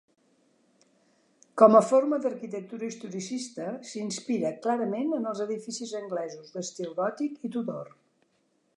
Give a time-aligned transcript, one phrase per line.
[1.61, 7.99] Com a forma d'arquitectura historicista, s'inspira clarament en els edificis anglesos d'estil gòtic i Tudor.